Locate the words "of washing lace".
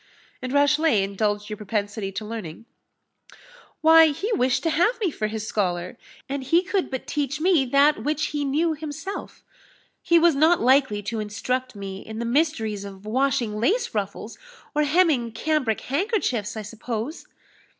12.83-13.93